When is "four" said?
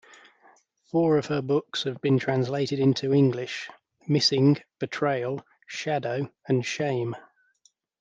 0.89-1.19